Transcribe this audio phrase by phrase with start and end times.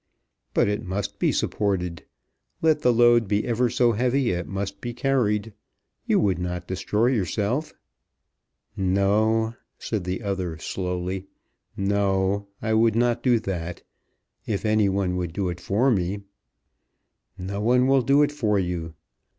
[0.55, 2.05] "But it must be supported.
[2.59, 5.53] Let the load be ever so heavy, it must be carried.
[6.07, 7.71] You would not destroy yourself?"
[8.75, 11.27] "No;" said the other slowly;
[11.77, 12.47] "no.
[12.63, 13.83] I would not do that.
[14.47, 16.23] If any one would do it for me!"
[17.37, 18.95] "No one will do it for you.